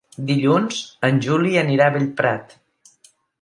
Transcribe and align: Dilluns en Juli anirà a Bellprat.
Dilluns 0.27 0.79
en 1.09 1.19
Juli 1.25 1.51
anirà 1.65 1.91
a 1.91 1.95
Bellprat. 1.99 2.57